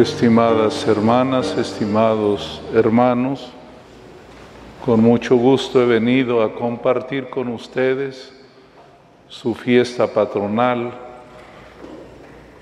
Estimadas 0.00 0.86
hermanas, 0.86 1.54
estimados 1.58 2.62
hermanos, 2.72 3.52
con 4.82 5.02
mucho 5.02 5.36
gusto 5.36 5.82
he 5.82 5.84
venido 5.84 6.42
a 6.42 6.54
compartir 6.54 7.28
con 7.28 7.48
ustedes 7.48 8.32
su 9.28 9.54
fiesta 9.54 10.06
patronal 10.06 10.94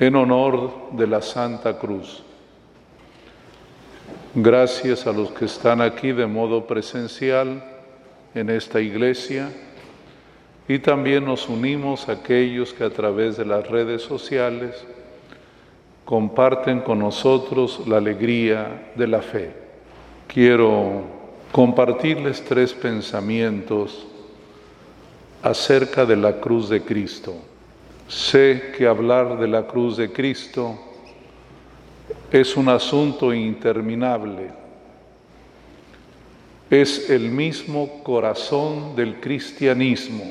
en 0.00 0.16
honor 0.16 0.90
de 0.90 1.06
la 1.06 1.22
Santa 1.22 1.78
Cruz. 1.78 2.24
Gracias 4.34 5.06
a 5.06 5.12
los 5.12 5.30
que 5.30 5.44
están 5.44 5.80
aquí 5.80 6.10
de 6.10 6.26
modo 6.26 6.66
presencial 6.66 7.62
en 8.34 8.50
esta 8.50 8.80
iglesia 8.80 9.48
y 10.66 10.80
también 10.80 11.24
nos 11.24 11.48
unimos 11.48 12.08
a 12.08 12.14
aquellos 12.14 12.72
que 12.72 12.82
a 12.82 12.90
través 12.90 13.36
de 13.36 13.44
las 13.44 13.64
redes 13.68 14.02
sociales 14.02 14.84
comparten 16.08 16.80
con 16.80 17.00
nosotros 17.00 17.86
la 17.86 17.98
alegría 17.98 18.92
de 18.94 19.06
la 19.06 19.20
fe. 19.20 19.52
Quiero 20.26 21.02
compartirles 21.52 22.42
tres 22.42 22.72
pensamientos 22.72 24.06
acerca 25.42 26.06
de 26.06 26.16
la 26.16 26.40
cruz 26.40 26.70
de 26.70 26.80
Cristo. 26.80 27.34
Sé 28.08 28.72
que 28.74 28.86
hablar 28.86 29.38
de 29.38 29.48
la 29.48 29.66
cruz 29.66 29.98
de 29.98 30.10
Cristo 30.10 30.78
es 32.32 32.56
un 32.56 32.70
asunto 32.70 33.34
interminable. 33.34 34.50
Es 36.70 37.10
el 37.10 37.28
mismo 37.30 38.02
corazón 38.02 38.96
del 38.96 39.20
cristianismo. 39.20 40.24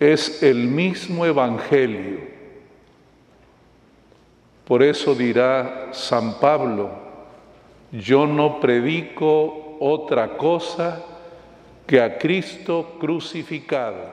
Es 0.00 0.42
el 0.42 0.66
mismo 0.66 1.26
evangelio 1.26 2.35
por 4.66 4.82
eso 4.82 5.14
dirá 5.14 5.90
San 5.92 6.40
Pablo, 6.40 6.90
yo 7.92 8.26
no 8.26 8.58
predico 8.58 9.76
otra 9.78 10.36
cosa 10.36 11.04
que 11.86 12.00
a 12.00 12.18
Cristo 12.18 12.96
crucificado. 12.98 14.12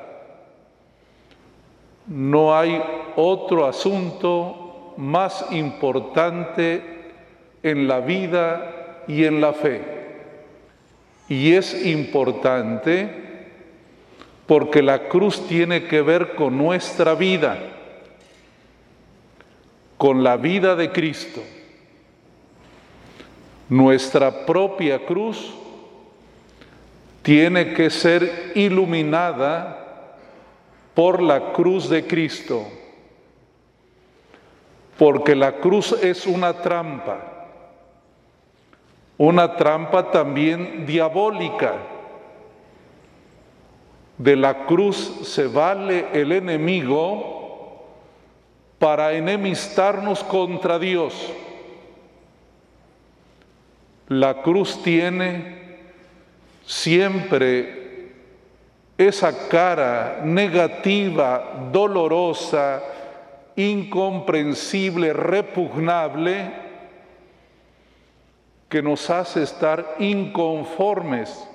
No 2.05 2.55
hay 2.55 2.79
otro 3.15 3.65
asunto 3.65 4.93
más 4.97 5.47
importante 5.51 7.13
en 7.63 7.87
la 7.87 7.99
vida 7.99 9.03
y 9.07 9.23
en 9.23 9.41
la 9.41 9.53
fe. 9.53 9.81
Y 11.29 11.53
es 11.53 11.83
importante 11.83 13.09
porque 14.45 14.83
la 14.83 15.07
cruz 15.07 15.47
tiene 15.47 15.85
que 15.85 16.03
ver 16.03 16.35
con 16.35 16.59
nuestra 16.59 17.15
vida 17.15 17.72
con 20.03 20.21
la 20.21 20.35
vida 20.35 20.75
de 20.75 20.91
Cristo. 20.91 21.41
Nuestra 23.69 24.45
propia 24.45 25.05
cruz 25.05 25.53
tiene 27.21 27.73
que 27.73 27.89
ser 27.89 28.51
iluminada 28.53 30.17
por 30.93 31.21
la 31.23 31.53
cruz 31.53 31.87
de 31.87 32.05
Cristo, 32.05 32.67
porque 34.97 35.37
la 35.37 35.53
cruz 35.61 35.93
es 35.93 36.27
una 36.27 36.51
trampa, 36.51 37.47
una 39.17 39.55
trampa 39.55 40.11
también 40.11 40.85
diabólica. 40.85 41.75
De 44.17 44.35
la 44.35 44.65
cruz 44.65 44.97
se 45.23 45.47
vale 45.47 46.07
el 46.11 46.33
enemigo 46.33 47.42
para 48.83 49.13
enemistarnos 49.13 50.21
contra 50.25 50.77
Dios. 50.77 51.13
La 54.09 54.41
cruz 54.41 54.83
tiene 54.83 55.77
siempre 56.65 58.11
esa 58.97 59.47
cara 59.47 60.19
negativa, 60.25 61.69
dolorosa, 61.71 62.83
incomprensible, 63.55 65.13
repugnable, 65.13 66.51
que 68.67 68.81
nos 68.81 69.09
hace 69.09 69.43
estar 69.43 69.95
inconformes 69.99 71.47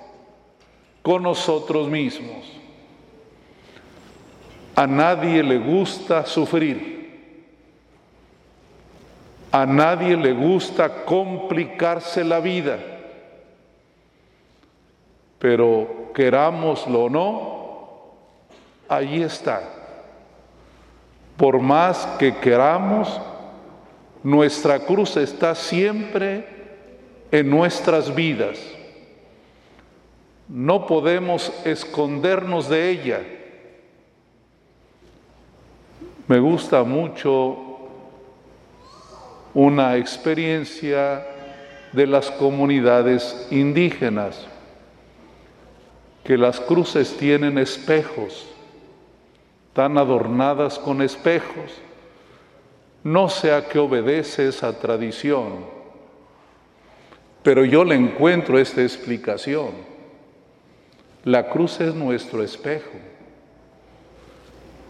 con 1.03 1.21
nosotros 1.21 1.87
mismos. 1.89 2.51
A 4.75 4.87
nadie 4.87 5.43
le 5.43 5.59
gusta 5.59 6.25
sufrir. 6.25 6.98
A 9.51 9.65
nadie 9.65 10.15
le 10.15 10.31
gusta 10.33 11.05
complicarse 11.05 12.23
la 12.23 12.39
vida, 12.39 12.77
pero 15.39 16.11
querámoslo 16.13 17.05
o 17.05 17.09
no, 17.09 17.59
ahí 18.87 19.23
está. 19.23 19.61
Por 21.35 21.59
más 21.59 22.05
que 22.19 22.35
queramos, 22.35 23.19
nuestra 24.21 24.79
cruz 24.79 25.17
está 25.17 25.55
siempre 25.55 26.45
en 27.31 27.49
nuestras 27.49 28.13
vidas. 28.13 28.59
No 30.47 30.85
podemos 30.85 31.51
escondernos 31.63 32.69
de 32.69 32.89
ella. 32.89 33.21
Me 36.27 36.39
gusta 36.39 36.83
mucho 36.83 37.68
una 39.53 39.97
experiencia 39.97 41.25
de 41.91 42.05
las 42.05 42.29
comunidades 42.31 43.47
indígenas, 43.49 44.45
que 46.23 46.37
las 46.37 46.59
cruces 46.59 47.17
tienen 47.17 47.57
espejos, 47.57 48.47
tan 49.73 49.97
adornadas 49.97 50.77
con 50.77 51.01
espejos. 51.01 51.71
No 53.03 53.29
sé 53.29 53.53
a 53.53 53.67
qué 53.67 53.79
obedece 53.79 54.49
esa 54.49 54.77
tradición, 54.77 55.65
pero 57.41 57.65
yo 57.65 57.83
le 57.83 57.95
encuentro 57.95 58.59
esta 58.59 58.81
explicación. 58.81 59.69
La 61.23 61.49
cruz 61.49 61.79
es 61.79 61.95
nuestro 61.95 62.43
espejo. 62.43 62.91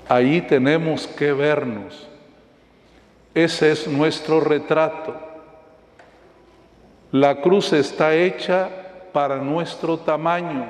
Ahí 0.09 0.41
tenemos 0.41 1.07
que 1.07 1.31
vernos 1.31 2.08
ese 3.33 3.71
es 3.71 3.87
nuestro 3.87 4.39
retrato. 4.39 5.15
La 7.11 7.41
cruz 7.41 7.73
está 7.73 8.13
hecha 8.13 8.69
para 9.11 9.37
nuestro 9.37 9.97
tamaño. 9.97 10.65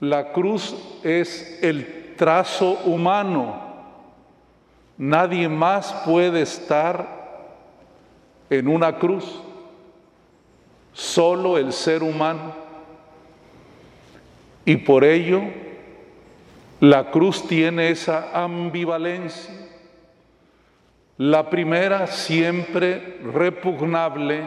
La 0.00 0.32
cruz 0.32 0.74
es 1.02 1.58
el 1.62 2.14
trazo 2.16 2.78
humano. 2.84 3.68
Nadie 4.96 5.48
más 5.48 5.92
puede 6.04 6.42
estar 6.42 7.20
en 8.50 8.68
una 8.68 8.98
cruz, 8.98 9.40
solo 10.92 11.56
el 11.56 11.72
ser 11.72 12.02
humano. 12.02 12.54
Y 14.64 14.76
por 14.76 15.04
ello, 15.04 15.42
la 16.80 17.10
cruz 17.10 17.46
tiene 17.46 17.90
esa 17.90 18.30
ambivalencia 18.34 19.69
la 21.20 21.50
primera 21.50 22.06
siempre 22.06 23.18
repugnable, 23.22 24.42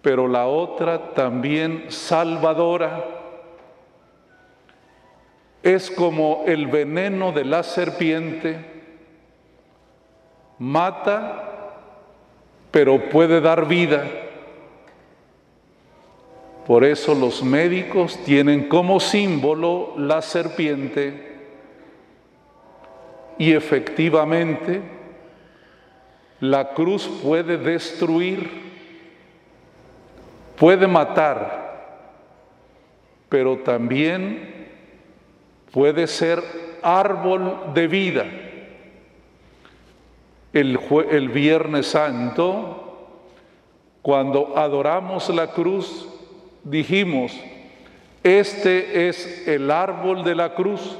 pero 0.00 0.28
la 0.28 0.46
otra 0.46 1.14
también 1.14 1.86
salvadora. 1.88 3.04
Es 5.64 5.90
como 5.90 6.44
el 6.46 6.68
veneno 6.68 7.32
de 7.32 7.44
la 7.44 7.64
serpiente, 7.64 8.64
mata, 10.60 11.72
pero 12.70 13.08
puede 13.08 13.40
dar 13.40 13.66
vida. 13.66 14.08
Por 16.68 16.84
eso 16.84 17.16
los 17.16 17.42
médicos 17.42 18.16
tienen 18.24 18.68
como 18.68 19.00
símbolo 19.00 19.94
la 19.96 20.22
serpiente 20.22 21.27
y 23.38 23.52
efectivamente, 23.52 24.82
la 26.40 26.74
cruz 26.74 27.08
puede 27.22 27.56
destruir, 27.56 28.50
puede 30.56 30.86
matar, 30.88 31.68
pero 33.28 33.58
también 33.58 34.68
puede 35.72 36.06
ser 36.08 36.42
árbol 36.82 37.72
de 37.74 37.86
vida. 37.86 38.24
El, 40.52 40.78
el, 41.10 41.28
Viernes 41.28 41.86
Santo, 41.86 43.18
cuando 44.02 44.56
adoramos 44.56 45.28
la 45.28 45.52
cruz, 45.52 46.08
dijimos, 46.64 47.38
este 48.24 49.08
es 49.08 49.46
el 49.46 49.70
árbol 49.70 50.24
de 50.24 50.34
la 50.34 50.54
cruz 50.54 50.98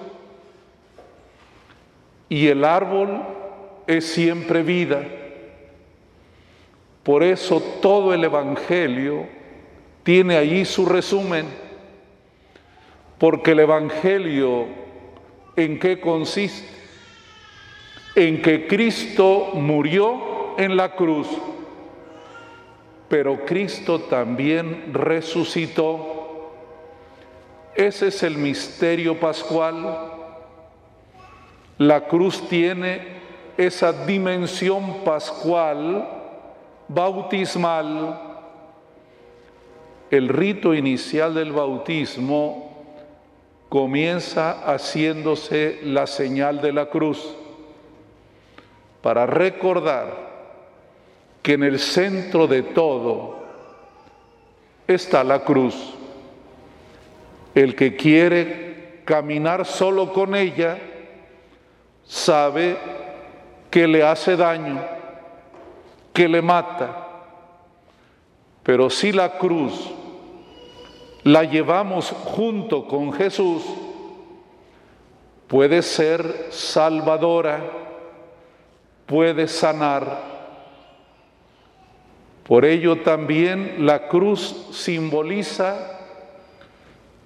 y 2.29 2.49
el 2.49 2.65
árbol 2.65 3.23
es 3.87 4.07
siempre 4.07 4.63
vida. 4.63 5.03
Por 7.03 7.23
eso 7.23 7.61
todo 7.81 8.13
el 8.13 8.23
Evangelio 8.25 9.27
tiene 10.03 10.37
allí 10.37 10.65
su 10.65 10.85
resumen, 10.85 11.47
porque 13.19 13.53
el 13.53 13.61
Evangelio 13.61 14.67
en 15.57 15.79
qué 15.79 16.01
consiste? 16.01 16.69
En 18.15 18.43
que 18.43 18.67
Cristo 18.67 19.51
murió 19.55 20.57
en 20.59 20.77
la 20.77 20.95
cruz, 20.95 21.29
pero 23.09 23.45
Cristo 23.45 24.01
también 24.03 24.93
resucitó. 24.93 26.53
Ese 27.75 28.09
es 28.09 28.23
el 28.23 28.37
misterio 28.39 29.19
pascual. 29.19 30.18
La 31.79 32.07
cruz 32.07 32.49
tiene 32.49 33.19
esa 33.57 33.93
dimensión 34.05 35.05
pascual, 35.05 36.09
bautismal, 36.89 38.29
el 40.11 40.29
rito 40.29 40.75
inicial 40.75 41.35
del 41.35 41.53
bautismo 41.53 42.87
comienza 43.69 44.63
haciéndose 44.65 45.81
la 45.83 46.07
señal 46.07 46.63
de 46.63 46.73
la 46.73 46.87
cruz 46.87 47.37
para 49.03 49.27
recordar 49.27 50.29
que 51.43 51.53
en 51.53 51.63
el 51.63 51.79
centro 51.79 52.47
de 52.47 52.63
todo 52.63 53.39
está 54.87 55.23
la 55.23 55.45
cruz. 55.45 55.95
El 57.55 57.75
que 57.75 57.95
quiere 57.95 59.03
caminar 59.05 59.67
solo 59.67 60.13
con 60.13 60.35
ella 60.35 60.79
sabe 62.09 62.77
que 63.71 63.87
le 63.87 64.03
hace 64.03 64.37
daño, 64.37 64.81
que 66.13 66.27
le 66.27 66.43
mata. 66.43 67.07
Pero 68.63 68.91
si 68.91 69.13
la 69.13 69.39
cruz 69.39 69.93
la 71.23 71.45
llevamos 71.45 72.11
junto 72.11 72.89
con 72.89 73.13
Jesús, 73.13 73.63
puede 75.47 75.83
ser 75.83 76.49
salvadora, 76.51 77.61
puede 79.07 79.47
sanar. 79.47 80.39
Por 82.47 82.65
ello 82.65 83.03
también 83.03 83.87
la 83.87 84.09
cruz 84.09 84.69
simboliza 84.73 85.99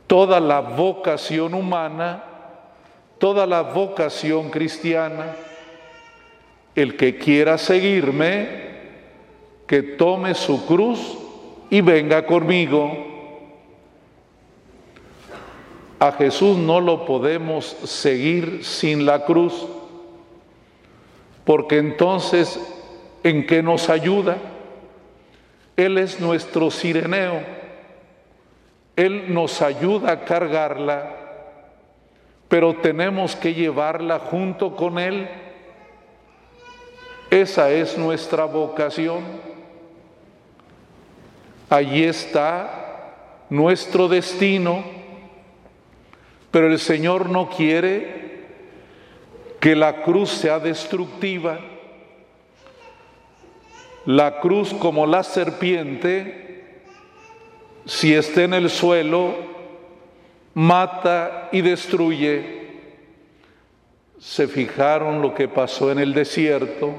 toda 0.09 0.41
la 0.41 0.61
vocación 0.61 1.55
humana, 1.55 2.25
toda 3.23 3.47
la 3.47 3.63
vocación 3.63 4.51
cristiana 4.51 5.37
el 6.75 6.97
que 6.97 7.19
quiera 7.19 7.57
seguirme, 7.57 8.49
que 9.65 9.81
tome 9.81 10.35
su 10.35 10.67
cruz 10.67 11.19
y 11.71 11.83
venga 11.83 12.27
conmigo. 12.27 12.91
A 16.01 16.11
Jesús 16.11 16.59
no 16.59 16.81
lo 16.81 17.05
podemos 17.07 17.65
seguir 17.85 18.65
sin 18.65 19.07
la 19.07 19.25
cruz, 19.25 19.69
porque 21.45 21.79
entonces, 21.79 22.59
¿en 23.23 23.47
qué 23.47 23.63
nos 23.63 23.89
ayuda? 23.89 24.37
Él 25.77 25.97
es 25.97 26.19
nuestro 26.19 26.73
sireneo, 26.73 27.41
Él 28.97 29.33
nos 29.33 29.63
ayuda 29.63 30.11
a 30.11 30.25
cargarla, 30.25 31.22
pero 32.53 32.75
tenemos 32.75 33.35
que 33.35 33.55
llevarla 33.55 34.19
junto 34.19 34.77
con 34.77 34.99
Él 34.99 35.27
esa 37.31 37.71
es 37.71 37.97
nuestra 37.97 38.45
vocación. 38.45 39.23
Allí 41.71 42.05
está 42.05 43.15
nuestro 43.49 44.07
destino, 44.07 44.85
pero 46.51 46.67
el 46.67 46.79
Señor 46.79 47.31
no 47.31 47.49
quiere 47.49 48.43
que 49.59 49.75
la 49.75 50.03
cruz 50.03 50.29
sea 50.29 50.59
destructiva. 50.59 51.59
La 54.05 54.41
cruz 54.41 54.75
como 54.75 55.07
la 55.07 55.23
serpiente, 55.23 56.83
si 57.87 58.13
está 58.13 58.43
en 58.43 58.53
el 58.53 58.69
suelo, 58.69 59.52
mata 60.55 61.49
y 61.53 61.61
destruye. 61.61 62.63
Se 64.19 64.47
fijaron 64.47 65.21
lo 65.21 65.35
que 65.35 65.49
pasó 65.49 65.91
en 65.91 65.99
el 65.99 66.15
desierto 66.15 66.95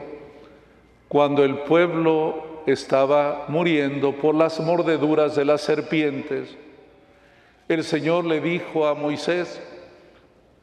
cuando 1.14 1.44
el 1.44 1.60
pueblo 1.60 2.64
estaba 2.66 3.46
muriendo 3.48 4.14
por 4.14 4.34
las 4.34 4.60
mordeduras 4.60 5.36
de 5.36 5.46
las 5.46 5.62
serpientes, 5.62 6.58
el 7.68 7.84
Señor 7.84 8.26
le 8.26 8.42
dijo 8.42 8.88
a 8.88 8.96
Moisés, 8.96 9.62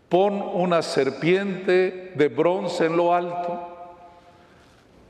pon 0.08 0.42
una 0.42 0.82
serpiente 0.82 2.12
de 2.16 2.28
bronce 2.28 2.86
en 2.86 2.96
lo 2.96 3.14
alto 3.14 3.68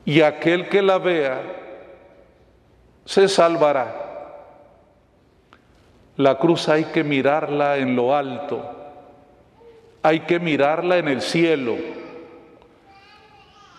y 0.05 0.21
aquel 0.21 0.69
que 0.69 0.83
la 0.83 0.99
vea 0.99 1.41
se 3.05 3.27
salvará. 3.27 4.10
La 6.17 6.37
cruz 6.37 6.69
hay 6.69 6.85
que 6.85 7.03
mirarla 7.03 7.77
en 7.77 7.95
lo 7.95 8.15
alto, 8.15 8.61
hay 10.03 10.21
que 10.21 10.39
mirarla 10.39 10.97
en 10.97 11.07
el 11.07 11.21
cielo. 11.21 11.75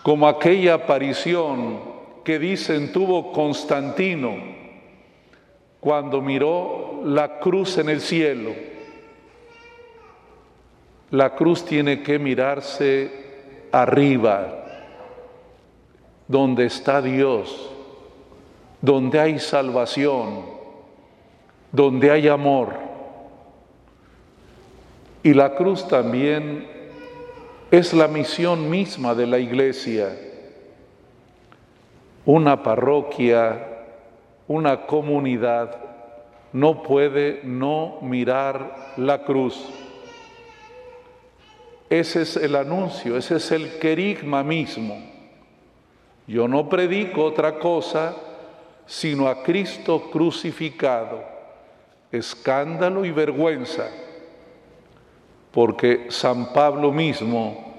Como 0.01 0.27
aquella 0.27 0.75
aparición 0.75 1.79
que 2.23 2.39
dicen 2.39 2.91
tuvo 2.91 3.31
Constantino 3.31 4.53
cuando 5.79 6.21
miró 6.21 7.01
la 7.03 7.39
cruz 7.39 7.77
en 7.77 7.89
el 7.89 7.99
cielo. 7.99 8.51
La 11.11 11.35
cruz 11.35 11.65
tiene 11.65 12.01
que 12.01 12.17
mirarse 12.17 13.67
arriba, 13.71 14.63
donde 16.27 16.65
está 16.65 17.01
Dios, 17.01 17.69
donde 18.81 19.19
hay 19.19 19.39
salvación, 19.39 20.52
donde 21.73 22.09
hay 22.09 22.29
amor. 22.29 22.75
Y 25.23 25.33
la 25.33 25.55
cruz 25.55 25.85
también 25.87 26.67
es 27.71 27.93
la 27.93 28.07
misión 28.07 28.69
misma 28.69 29.15
de 29.15 29.27
la 29.27 29.39
iglesia. 29.39 30.15
Una 32.25 32.61
parroquia, 32.63 33.67
una 34.47 34.85
comunidad 34.85 35.75
no 36.53 36.83
puede 36.83 37.41
no 37.43 37.97
mirar 38.01 38.93
la 38.95 39.23
cruz. 39.23 39.67
Ese 41.89 42.21
es 42.21 42.37
el 42.37 42.55
anuncio, 42.55 43.17
ese 43.17 43.37
es 43.37 43.51
el 43.51 43.79
querigma 43.79 44.43
mismo. 44.43 44.97
Yo 46.27 46.47
no 46.47 46.69
predico 46.69 47.23
otra 47.23 47.57
cosa 47.57 48.15
sino 48.85 49.27
a 49.27 49.41
Cristo 49.43 50.09
crucificado, 50.11 51.23
escándalo 52.13 53.03
y 53.03 53.11
vergüenza 53.11 53.89
porque 55.53 56.07
San 56.09 56.51
Pablo 56.51 56.91
mismo 56.91 57.73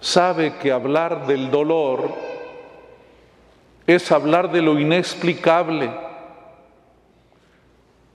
sabe 0.00 0.54
que 0.54 0.72
hablar 0.72 1.26
del 1.26 1.52
dolor 1.52 2.10
es 3.86 4.10
hablar 4.10 4.50
de 4.50 4.60
lo 4.60 4.78
inexplicable. 4.78 5.88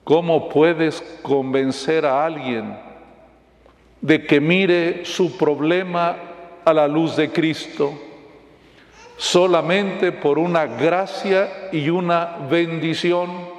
¿Cómo 0.03 0.49
puedes 0.49 1.01
convencer 1.21 2.05
a 2.05 2.25
alguien 2.25 2.77
de 4.01 4.25
que 4.25 4.41
mire 4.41 5.05
su 5.05 5.37
problema 5.37 6.17
a 6.65 6.73
la 6.73 6.87
luz 6.87 7.15
de 7.15 7.31
Cristo? 7.31 7.93
Solamente 9.15 10.11
por 10.11 10.37
una 10.37 10.65
gracia 10.65 11.69
y 11.71 11.89
una 11.89 12.37
bendición. 12.49 13.56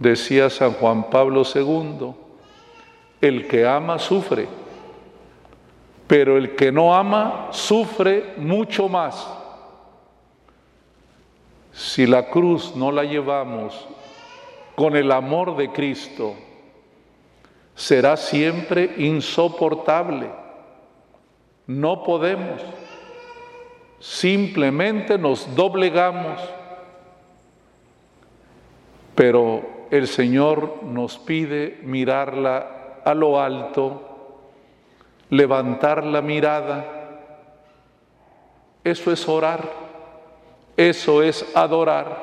Decía 0.00 0.48
San 0.48 0.72
Juan 0.72 1.10
Pablo 1.10 1.42
II, 1.54 2.14
el 3.20 3.46
que 3.46 3.66
ama 3.66 3.98
sufre, 3.98 4.48
pero 6.06 6.38
el 6.38 6.56
que 6.56 6.72
no 6.72 6.94
ama 6.94 7.48
sufre 7.50 8.32
mucho 8.38 8.88
más. 8.88 9.28
Si 11.70 12.06
la 12.06 12.30
cruz 12.30 12.74
no 12.74 12.90
la 12.90 13.04
llevamos 13.04 13.86
con 14.74 14.96
el 14.96 15.12
amor 15.12 15.54
de 15.58 15.70
Cristo, 15.70 16.34
será 17.74 18.16
siempre 18.16 18.94
insoportable. 18.96 20.30
No 21.66 22.02
podemos. 22.04 22.62
Simplemente 23.98 25.18
nos 25.18 25.54
doblegamos. 25.54 26.40
Pero 29.14 29.79
el 29.90 30.06
Señor 30.06 30.84
nos 30.84 31.18
pide 31.18 31.80
mirarla 31.82 33.00
a 33.04 33.14
lo 33.14 33.40
alto, 33.40 34.06
levantar 35.30 36.04
la 36.04 36.22
mirada 36.22 36.96
Eso 38.82 39.12
es 39.12 39.28
orar, 39.28 39.70
eso 40.76 41.22
es 41.22 41.44
adorar, 41.54 42.16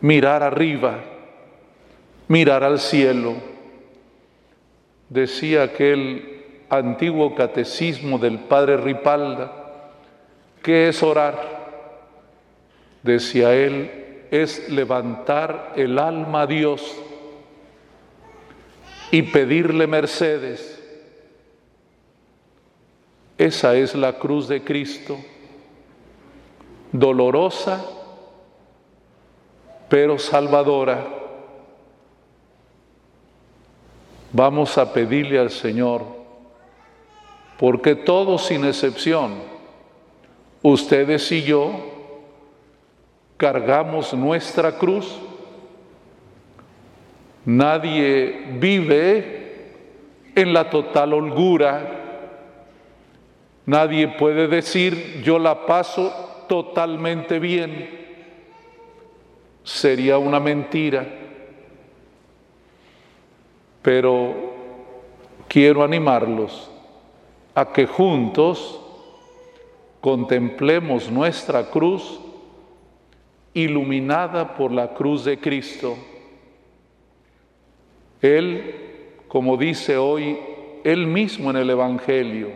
mirar 0.00 0.42
arriba, 0.42 0.98
mirar 2.28 2.64
al 2.64 2.80
cielo. 2.80 3.34
Decía 5.10 5.64
aquel 5.64 6.42
antiguo 6.70 7.34
catecismo 7.34 8.18
del 8.18 8.38
padre 8.38 8.78
Ripalda, 8.78 9.52
¿qué 10.62 10.88
es 10.88 11.02
orar? 11.02 11.36
Decía 13.02 13.52
él, 13.52 14.01
es 14.32 14.70
levantar 14.70 15.74
el 15.76 15.98
alma 15.98 16.42
a 16.42 16.46
Dios 16.46 16.96
y 19.10 19.20
pedirle 19.20 19.86
mercedes. 19.86 20.82
Esa 23.36 23.76
es 23.76 23.94
la 23.94 24.14
cruz 24.18 24.48
de 24.48 24.64
Cristo, 24.64 25.18
dolorosa, 26.92 27.84
pero 29.90 30.18
salvadora. 30.18 31.06
Vamos 34.32 34.78
a 34.78 34.94
pedirle 34.94 35.38
al 35.38 35.50
Señor, 35.50 36.06
porque 37.58 37.94
todos 37.94 38.46
sin 38.46 38.64
excepción, 38.64 39.34
ustedes 40.62 41.30
y 41.32 41.42
yo, 41.42 41.91
cargamos 43.42 44.14
nuestra 44.14 44.78
cruz 44.78 45.18
Nadie 47.44 48.56
vive 48.60 49.72
en 50.34 50.52
la 50.52 50.70
total 50.70 51.12
holgura. 51.12 51.98
Nadie 53.66 54.08
puede 54.08 54.46
decir 54.46 55.22
yo 55.24 55.38
la 55.38 55.66
paso 55.66 56.44
totalmente 56.48 57.38
bien. 57.40 58.00
Sería 59.64 60.18
una 60.18 60.38
mentira. 60.38 61.04
Pero 63.82 64.34
quiero 65.48 65.82
animarlos 65.82 66.70
a 67.54 67.72
que 67.72 67.86
juntos 67.86 68.80
contemplemos 70.00 71.10
nuestra 71.10 71.68
cruz 71.70 72.20
iluminada 73.54 74.54
por 74.54 74.72
la 74.72 74.94
cruz 74.94 75.24
de 75.24 75.38
Cristo 75.38 75.96
él, 78.22 79.24
como 79.26 79.56
dice 79.56 79.96
hoy 79.96 80.38
él 80.84 81.06
mismo 81.08 81.50
en 81.50 81.56
el 81.56 81.70
Evangelio, 81.70 82.50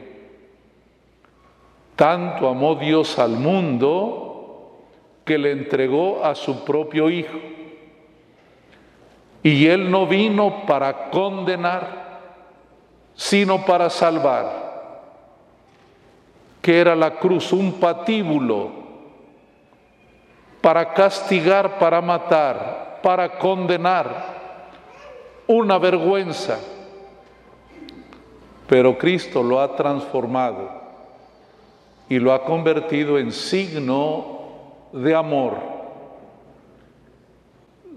tanto 1.97 2.49
amó 2.49 2.77
Dios 2.77 3.19
al 3.19 3.33
mundo 3.33 4.85
que 5.25 5.39
le 5.39 5.51
entregó 5.51 6.25
a 6.25 6.37
su 6.37 6.65
propio 6.65 7.11
Hijo. 7.11 7.39
Y 9.43 9.67
Él 9.67 9.91
no 9.91 10.07
vino 10.07 10.67
para 10.67 11.11
condenar, 11.11 12.21
sino 13.15 13.65
para 13.65 13.91
salvar. 13.91 14.67
Que 16.61 16.79
era 16.79 16.95
la 16.97 17.19
cruz 17.19 17.53
un 17.53 17.75
patíbulo 17.75 18.86
para 20.61 20.93
castigar, 20.93 21.79
para 21.79 22.01
matar, 22.01 23.01
para 23.03 23.39
condenar 23.39 24.37
una 25.47 25.79
vergüenza. 25.79 26.59
Pero 28.69 28.99
Cristo 28.99 29.43
lo 29.43 29.61
ha 29.61 29.77
transformado 29.77 30.71
y 32.09 32.19
lo 32.19 32.33
ha 32.33 32.45
convertido 32.45 33.19
en 33.19 33.31
signo 33.33 34.37
de 34.93 35.15
amor, 35.15 35.59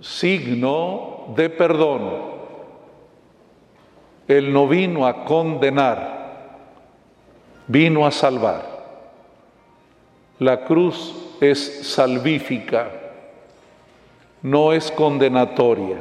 signo 0.02 1.34
de 1.36 1.50
perdón. 1.50 2.30
Él 4.28 4.54
no 4.54 4.68
vino 4.68 5.08
a 5.08 5.26
condenar, 5.26 6.60
vino 7.68 8.06
a 8.06 8.12
salvar. 8.12 8.80
La 10.38 10.64
cruz 10.66 11.29
es 11.42 11.88
salvífica, 11.88 12.90
no 14.42 14.74
es 14.74 14.92
condenatoria. 14.92 15.98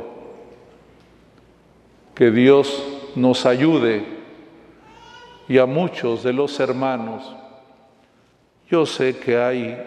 Que 2.15 2.31
Dios 2.31 2.83
nos 3.15 3.47
ayude 3.47 4.05
y 5.49 5.59
a 5.59 5.67
muchos 5.67 6.23
de 6.23 6.33
los 6.33 6.59
hermanos. 6.61 7.35
Yo 8.71 8.85
sé 8.85 9.17
que 9.17 9.39
hay 9.39 9.79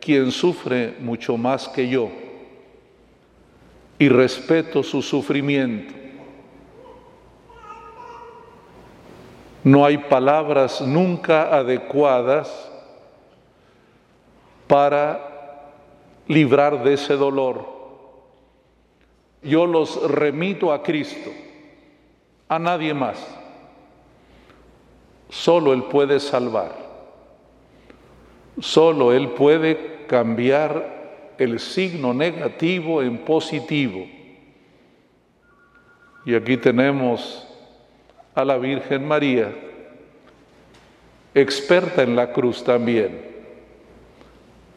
quien 0.00 0.30
sufre 0.30 0.94
mucho 1.00 1.36
más 1.36 1.68
que 1.68 1.88
yo 1.88 2.10
y 3.98 4.08
respeto 4.08 4.82
su 4.82 5.02
sufrimiento. 5.02 5.94
No 9.62 9.84
hay 9.84 9.98
palabras 9.98 10.80
nunca 10.80 11.54
adecuadas 11.54 12.69
para 14.70 15.20
librar 16.28 16.84
de 16.84 16.94
ese 16.94 17.16
dolor. 17.16 17.66
Yo 19.42 19.66
los 19.66 20.08
remito 20.08 20.72
a 20.72 20.80
Cristo 20.80 21.32
a 22.46 22.56
nadie 22.56 22.94
más. 22.94 23.18
Solo 25.28 25.72
Él 25.72 25.82
puede 25.82 26.20
salvar. 26.20 26.70
Solo 28.60 29.12
Él 29.12 29.30
puede 29.30 30.06
cambiar 30.06 31.34
el 31.36 31.58
signo 31.58 32.14
negativo 32.14 33.02
en 33.02 33.18
positivo. 33.24 34.06
Y 36.24 36.36
aquí 36.36 36.56
tenemos 36.56 37.44
a 38.36 38.44
la 38.44 38.56
Virgen 38.56 39.08
María, 39.08 39.52
experta 41.34 42.04
en 42.04 42.14
la 42.14 42.32
cruz 42.32 42.62
también. 42.62 43.29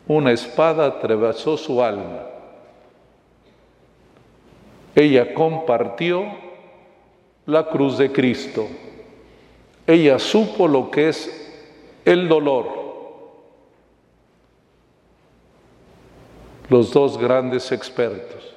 Una 0.07 0.31
espada 0.31 0.85
atravesó 0.85 1.55
su 1.57 1.81
alma. 1.81 2.23
Ella 4.95 5.33
compartió 5.33 6.25
la 7.45 7.67
cruz 7.67 7.97
de 7.97 8.11
Cristo. 8.11 8.67
Ella 9.87 10.19
supo 10.19 10.67
lo 10.67 10.91
que 10.91 11.09
es 11.09 11.53
el 12.05 12.27
dolor. 12.27 12.83
Los 16.69 16.91
dos 16.91 17.17
grandes 17.17 17.71
expertos, 17.71 18.55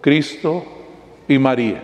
Cristo 0.00 0.62
y 1.26 1.38
María. 1.38 1.82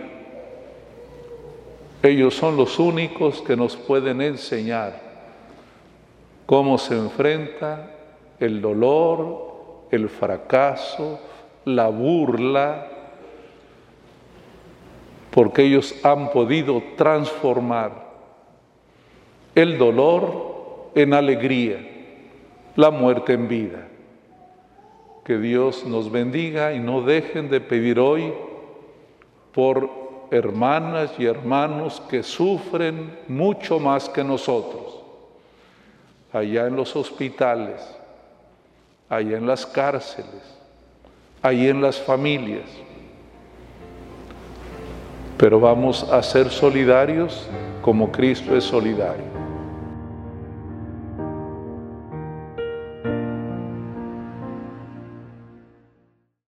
Ellos 2.03 2.35
son 2.35 2.55
los 2.55 2.77
únicos 2.77 3.41
que 3.41 3.55
nos 3.55 3.75
pueden 3.75 4.21
enseñar 4.21 5.04
cómo 6.45 6.77
se 6.77 6.95
enfrenta 6.97 7.91
el 8.39 8.61
dolor, 8.61 9.87
el 9.91 10.09
fracaso, 10.09 11.19
la 11.65 11.87
burla, 11.87 12.87
porque 15.31 15.63
ellos 15.63 15.95
han 16.03 16.31
podido 16.31 16.81
transformar 16.95 18.05
el 19.53 19.77
dolor 19.77 20.91
en 20.95 21.13
alegría, 21.13 21.77
la 22.75 22.91
muerte 22.91 23.33
en 23.33 23.47
vida. 23.47 23.87
Que 25.25 25.37
Dios 25.37 25.85
nos 25.85 26.11
bendiga 26.11 26.73
y 26.73 26.79
no 26.79 27.01
dejen 27.01 27.49
de 27.49 27.59
pedir 27.59 27.99
hoy 27.99 28.33
por 29.53 29.89
hermanas 30.31 31.13
y 31.17 31.25
hermanos 31.25 32.01
que 32.09 32.21
sufren 32.23 33.17
mucho 33.27 33.79
más 33.79 34.09
que 34.09 34.23
nosotros, 34.23 35.04
allá 36.35 36.67
en 36.67 36.75
los 36.75 36.95
hospitales, 36.95 37.81
allá 39.09 39.37
en 39.37 39.47
las 39.47 39.65
cárceles, 39.65 40.43
allá 41.41 41.69
en 41.69 41.81
las 41.81 41.97
familias 41.99 42.69
pero 45.37 45.59
vamos 45.59 46.03
a 46.03 46.23
ser 46.23 46.49
solidarios 46.49 47.47
como 47.81 48.11
Cristo 48.11 48.55
es 48.55 48.63
solidario. 48.63 49.34